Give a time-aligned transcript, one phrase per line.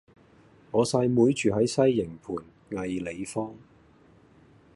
[0.71, 2.37] 我細妹住喺西營盤
[2.71, 3.53] 藝里坊